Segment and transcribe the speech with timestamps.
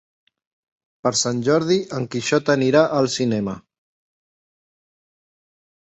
[1.07, 3.57] Per Sant Jordi en Quixot anirà al cinema.